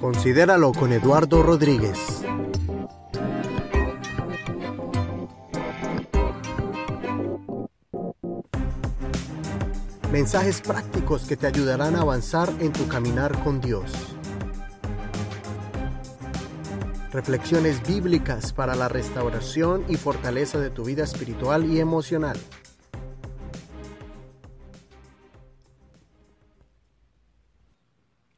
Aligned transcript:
Considéralo 0.00 0.72
con 0.72 0.94
Eduardo 0.94 1.42
Rodríguez. 1.42 2.22
Mensajes 10.10 10.62
prácticos 10.62 11.26
que 11.26 11.36
te 11.36 11.46
ayudarán 11.46 11.96
a 11.96 12.00
avanzar 12.00 12.50
en 12.60 12.72
tu 12.72 12.88
caminar 12.88 13.44
con 13.44 13.60
Dios. 13.60 13.92
Reflexiones 17.12 17.86
bíblicas 17.86 18.54
para 18.54 18.74
la 18.74 18.88
restauración 18.88 19.84
y 19.86 19.96
fortaleza 19.96 20.58
de 20.58 20.70
tu 20.70 20.82
vida 20.82 21.04
espiritual 21.04 21.70
y 21.70 21.78
emocional. 21.78 22.38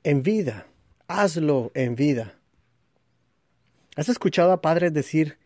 En 0.03 0.25
vida, 0.25 0.67
hazlo 1.21 1.71
en 1.75 1.95
vida. 1.95 2.39
¿Has 3.97 4.09
escuchado 4.09 4.53
a 4.53 4.63
padres 4.63 4.93
decir 4.93 5.37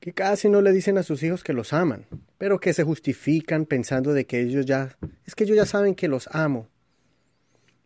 que 0.00 0.12
casi 0.12 0.48
no 0.48 0.60
le 0.60 0.72
dicen 0.72 0.98
a 0.98 1.02
sus 1.02 1.22
hijos 1.22 1.42
que 1.42 1.54
los 1.54 1.72
aman, 1.72 2.06
pero 2.36 2.60
que 2.60 2.74
se 2.74 2.84
justifican 2.84 3.64
pensando 3.64 4.12
de 4.12 4.26
que 4.26 4.40
ellos 4.40 4.66
ya, 4.66 4.96
es 5.24 5.34
que 5.34 5.44
ellos 5.44 5.56
ya 5.56 5.66
saben 5.66 5.94
que 5.94 6.08
los 6.08 6.28
amo? 6.32 6.68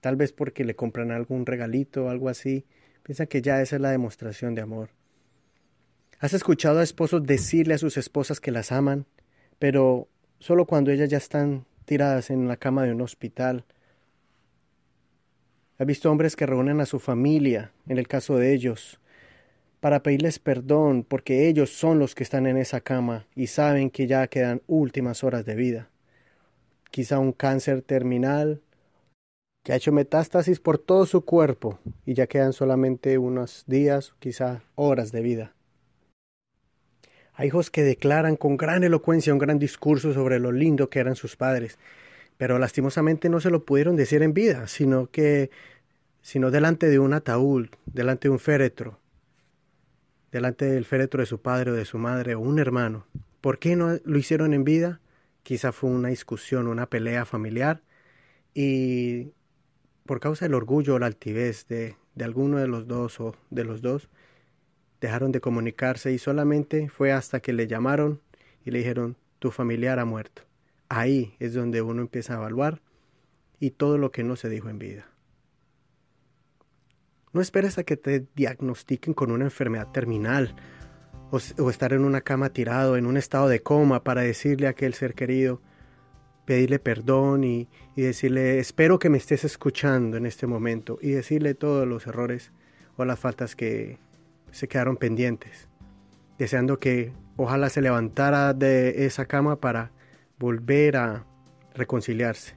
Tal 0.00 0.16
vez 0.16 0.32
porque 0.32 0.64
le 0.64 0.74
compran 0.74 1.12
algún 1.12 1.46
regalito 1.46 2.06
o 2.06 2.08
algo 2.08 2.28
así, 2.28 2.66
piensan 3.04 3.28
que 3.28 3.40
ya 3.40 3.62
esa 3.62 3.76
es 3.76 3.82
la 3.82 3.92
demostración 3.92 4.54
de 4.54 4.62
amor. 4.62 4.90
¿Has 6.18 6.34
escuchado 6.34 6.80
a 6.80 6.84
esposos 6.84 7.24
decirle 7.24 7.74
a 7.74 7.78
sus 7.78 7.96
esposas 7.96 8.40
que 8.40 8.50
las 8.50 8.72
aman, 8.72 9.06
pero 9.58 10.08
solo 10.40 10.66
cuando 10.66 10.90
ellas 10.90 11.08
ya 11.08 11.18
están 11.18 11.66
tiradas 11.84 12.30
en 12.30 12.48
la 12.48 12.56
cama 12.56 12.84
de 12.84 12.92
un 12.92 13.00
hospital 13.00 13.64
He 15.82 15.84
visto 15.84 16.12
hombres 16.12 16.36
que 16.36 16.46
reúnen 16.46 16.80
a 16.80 16.86
su 16.86 17.00
familia, 17.00 17.72
en 17.88 17.98
el 17.98 18.06
caso 18.06 18.36
de 18.36 18.54
ellos, 18.54 19.00
para 19.80 20.04
pedirles 20.04 20.38
perdón 20.38 21.02
porque 21.02 21.48
ellos 21.48 21.70
son 21.70 21.98
los 21.98 22.14
que 22.14 22.22
están 22.22 22.46
en 22.46 22.56
esa 22.56 22.80
cama 22.82 23.26
y 23.34 23.48
saben 23.48 23.90
que 23.90 24.06
ya 24.06 24.28
quedan 24.28 24.62
últimas 24.68 25.24
horas 25.24 25.44
de 25.44 25.56
vida. 25.56 25.90
Quizá 26.92 27.18
un 27.18 27.32
cáncer 27.32 27.82
terminal 27.82 28.60
que 29.64 29.72
ha 29.72 29.76
hecho 29.76 29.90
metástasis 29.90 30.60
por 30.60 30.78
todo 30.78 31.04
su 31.04 31.24
cuerpo 31.24 31.80
y 32.06 32.14
ya 32.14 32.28
quedan 32.28 32.52
solamente 32.52 33.18
unos 33.18 33.64
días, 33.66 34.14
quizá 34.20 34.62
horas 34.76 35.10
de 35.10 35.20
vida. 35.22 35.54
Hay 37.34 37.48
hijos 37.48 37.70
que 37.70 37.82
declaran 37.82 38.36
con 38.36 38.56
gran 38.56 38.84
elocuencia 38.84 39.32
un 39.32 39.40
gran 39.40 39.58
discurso 39.58 40.14
sobre 40.14 40.38
lo 40.38 40.52
lindo 40.52 40.88
que 40.90 41.00
eran 41.00 41.16
sus 41.16 41.34
padres, 41.34 41.76
pero 42.36 42.60
lastimosamente 42.60 43.28
no 43.28 43.40
se 43.40 43.50
lo 43.50 43.64
pudieron 43.64 43.96
decir 43.96 44.22
en 44.22 44.32
vida, 44.32 44.68
sino 44.68 45.10
que 45.10 45.50
sino 46.22 46.50
delante 46.50 46.88
de 46.88 46.98
un 46.98 47.12
ataúd, 47.12 47.66
delante 47.84 48.28
de 48.28 48.32
un 48.32 48.38
féretro, 48.38 48.98
delante 50.30 50.64
del 50.64 50.84
féretro 50.84 51.20
de 51.20 51.26
su 51.26 51.42
padre 51.42 51.72
o 51.72 51.74
de 51.74 51.84
su 51.84 51.98
madre 51.98 52.34
o 52.34 52.40
un 52.40 52.58
hermano. 52.58 53.06
¿Por 53.40 53.58
qué 53.58 53.76
no 53.76 53.98
lo 54.04 54.18
hicieron 54.18 54.54
en 54.54 54.64
vida? 54.64 55.00
Quizá 55.42 55.72
fue 55.72 55.90
una 55.90 56.08
discusión, 56.08 56.68
una 56.68 56.86
pelea 56.86 57.24
familiar 57.24 57.82
y 58.54 59.32
por 60.06 60.20
causa 60.20 60.44
del 60.44 60.54
orgullo 60.54 60.94
o 60.94 60.98
la 60.98 61.06
altivez 61.06 61.66
de, 61.66 61.96
de 62.14 62.24
alguno 62.24 62.58
de 62.58 62.68
los 62.68 62.86
dos 62.86 63.20
o 63.20 63.34
de 63.50 63.64
los 63.64 63.82
dos, 63.82 64.08
dejaron 65.00 65.32
de 65.32 65.40
comunicarse 65.40 66.12
y 66.12 66.18
solamente 66.18 66.88
fue 66.88 67.12
hasta 67.12 67.40
que 67.40 67.52
le 67.52 67.66
llamaron 67.66 68.20
y 68.64 68.70
le 68.70 68.78
dijeron 68.78 69.16
tu 69.40 69.50
familiar 69.50 69.98
ha 69.98 70.04
muerto. 70.04 70.42
Ahí 70.88 71.34
es 71.40 71.54
donde 71.54 71.82
uno 71.82 72.02
empieza 72.02 72.34
a 72.34 72.36
evaluar 72.36 72.80
y 73.58 73.70
todo 73.70 73.98
lo 73.98 74.12
que 74.12 74.22
no 74.22 74.36
se 74.36 74.48
dijo 74.48 74.68
en 74.68 74.78
vida. 74.78 75.11
No 77.32 77.40
esperes 77.40 77.78
a 77.78 77.84
que 77.84 77.96
te 77.96 78.26
diagnostiquen 78.34 79.14
con 79.14 79.30
una 79.30 79.44
enfermedad 79.44 79.88
terminal 79.90 80.54
o, 81.30 81.70
estar 81.70 81.94
en 81.94 82.04
una 82.04 82.20
cama 82.20 82.50
tirado, 82.50 82.98
en 82.98 83.06
un 83.06 83.16
estado 83.16 83.48
de 83.48 83.62
coma 83.62 84.04
para 84.04 84.20
decirle 84.20 84.66
a 84.66 84.70
aquel 84.70 84.92
ser 84.92 85.14
querido, 85.14 85.62
pedirle 86.44 86.78
perdón 86.78 87.44
y 87.44 87.68
decirle, 87.96 88.58
espero 88.58 88.98
que 88.98 89.08
me 89.08 89.16
estés 89.16 89.44
escuchando 89.44 90.18
en 90.18 90.26
este 90.26 90.46
momento 90.46 90.98
y 91.00 91.12
decirle 91.12 91.54
todos 91.54 91.88
los 91.88 92.06
errores 92.06 92.52
o 92.98 93.06
las 93.06 93.18
faltas 93.18 93.56
que 93.56 93.98
se 94.50 94.68
quedaron 94.68 94.98
pendientes, 94.98 95.68
deseando 96.36 96.78
que 96.78 97.14
ojalá 97.38 97.70
se 97.70 97.80
levantara 97.80 98.52
de 98.52 99.06
esa 99.06 99.24
cama 99.24 99.58
para 99.58 99.90
volver 100.38 100.98
a 100.98 101.24
reconciliarse. 101.74 102.56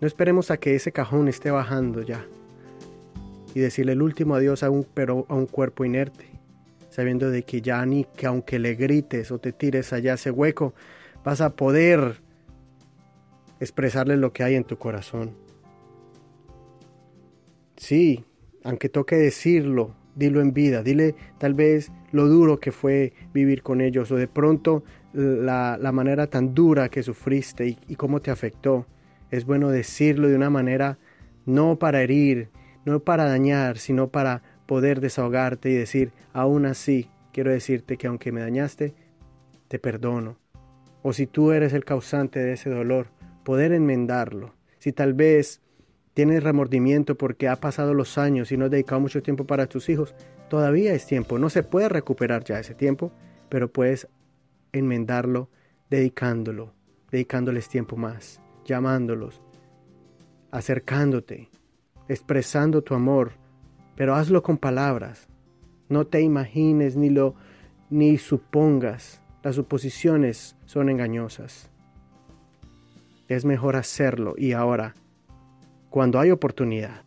No 0.00 0.06
esperemos 0.06 0.50
a 0.50 0.56
que 0.56 0.74
ese 0.74 0.90
cajón 0.90 1.28
esté 1.28 1.50
bajando 1.50 2.00
ya 2.00 2.26
y 3.54 3.60
decirle 3.60 3.92
el 3.92 4.02
último 4.02 4.34
adiós 4.34 4.62
a 4.62 4.70
un, 4.70 4.86
pero 4.94 5.26
a 5.28 5.34
un 5.34 5.46
cuerpo 5.46 5.84
inerte, 5.84 6.26
sabiendo 6.88 7.30
de 7.30 7.42
que 7.42 7.60
ya 7.60 7.84
ni 7.86 8.04
que 8.04 8.26
aunque 8.26 8.58
le 8.58 8.74
grites 8.74 9.30
o 9.30 9.38
te 9.38 9.52
tires 9.52 9.92
allá 9.92 10.14
ese 10.14 10.30
hueco, 10.30 10.74
vas 11.24 11.40
a 11.40 11.50
poder 11.56 12.20
expresarle 13.60 14.16
lo 14.16 14.32
que 14.32 14.42
hay 14.42 14.54
en 14.54 14.64
tu 14.64 14.78
corazón. 14.78 15.32
Sí, 17.76 18.24
aunque 18.64 18.88
toque 18.88 19.16
decirlo, 19.16 19.94
dilo 20.14 20.40
en 20.40 20.52
vida, 20.52 20.82
dile 20.82 21.14
tal 21.38 21.54
vez 21.54 21.90
lo 22.12 22.28
duro 22.28 22.60
que 22.60 22.72
fue 22.72 23.12
vivir 23.32 23.62
con 23.62 23.80
ellos 23.80 24.10
o 24.10 24.16
de 24.16 24.28
pronto 24.28 24.82
la, 25.12 25.78
la 25.80 25.92
manera 25.92 26.26
tan 26.26 26.54
dura 26.54 26.88
que 26.88 27.02
sufriste 27.02 27.66
y, 27.66 27.78
y 27.88 27.96
cómo 27.96 28.20
te 28.20 28.30
afectó. 28.30 28.86
Es 29.30 29.44
bueno 29.44 29.70
decirlo 29.70 30.28
de 30.28 30.36
una 30.36 30.50
manera 30.50 30.98
no 31.46 31.78
para 31.78 32.02
herir, 32.02 32.48
no 32.84 33.00
para 33.00 33.24
dañar, 33.24 33.78
sino 33.78 34.08
para 34.08 34.42
poder 34.66 35.00
desahogarte 35.00 35.70
y 35.70 35.74
decir, 35.74 36.12
aún 36.32 36.66
así, 36.66 37.10
quiero 37.32 37.50
decirte 37.50 37.96
que 37.96 38.06
aunque 38.06 38.32
me 38.32 38.40
dañaste, 38.40 38.94
te 39.68 39.78
perdono. 39.78 40.38
O 41.02 41.12
si 41.12 41.26
tú 41.26 41.52
eres 41.52 41.72
el 41.72 41.84
causante 41.84 42.40
de 42.40 42.52
ese 42.52 42.70
dolor, 42.70 43.08
poder 43.44 43.72
enmendarlo. 43.72 44.54
Si 44.78 44.92
tal 44.92 45.14
vez 45.14 45.60
tienes 46.14 46.42
remordimiento 46.42 47.16
porque 47.16 47.48
ha 47.48 47.56
pasado 47.56 47.94
los 47.94 48.18
años 48.18 48.52
y 48.52 48.56
no 48.56 48.66
has 48.66 48.70
dedicado 48.70 49.00
mucho 49.00 49.22
tiempo 49.22 49.46
para 49.46 49.66
tus 49.66 49.88
hijos, 49.88 50.14
todavía 50.48 50.92
es 50.92 51.06
tiempo. 51.06 51.38
No 51.38 51.50
se 51.50 51.62
puede 51.62 51.88
recuperar 51.88 52.44
ya 52.44 52.58
ese 52.58 52.74
tiempo, 52.74 53.12
pero 53.48 53.72
puedes 53.72 54.08
enmendarlo 54.72 55.48
dedicándolo, 55.90 56.72
dedicándoles 57.10 57.68
tiempo 57.68 57.96
más, 57.96 58.40
llamándolos, 58.64 59.42
acercándote, 60.50 61.49
expresando 62.10 62.82
tu 62.82 62.94
amor, 62.94 63.32
pero 63.94 64.16
hazlo 64.16 64.42
con 64.42 64.58
palabras. 64.58 65.28
No 65.88 66.06
te 66.06 66.20
imagines 66.20 66.96
ni 66.96 67.08
lo 67.08 67.36
ni 67.88 68.18
supongas. 68.18 69.22
Las 69.44 69.54
suposiciones 69.54 70.56
son 70.66 70.88
engañosas. 70.88 71.70
Es 73.28 73.44
mejor 73.44 73.76
hacerlo 73.76 74.34
y 74.36 74.52
ahora, 74.52 74.94
cuando 75.88 76.18
hay 76.18 76.30
oportunidad. 76.32 77.04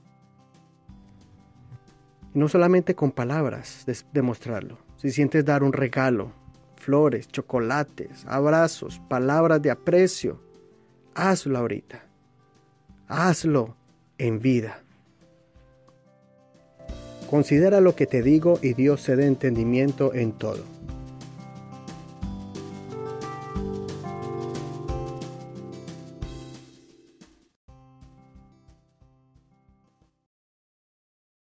no 2.33 2.47
solamente 2.47 2.95
con 2.95 3.11
palabras 3.11 3.85
demostrarlo. 4.11 4.79
Si 4.97 5.11
sientes 5.11 5.45
dar 5.45 5.61
un 5.61 5.71
regalo, 5.71 6.31
flores, 6.77 7.27
chocolates, 7.27 8.25
abrazos, 8.25 8.99
palabras 9.07 9.61
de 9.61 9.69
aprecio, 9.69 10.41
hazlo 11.13 11.59
ahorita. 11.59 12.03
Hazlo 13.07 13.75
en 14.17 14.39
vida. 14.39 14.82
Considera 17.33 17.81
lo 17.81 17.95
que 17.95 18.05
te 18.05 18.21
digo 18.21 18.59
y 18.61 18.75
Dios 18.75 19.01
se 19.01 19.15
dé 19.15 19.25
entendimiento 19.25 20.13
en 20.13 20.33
todo. 20.33 20.63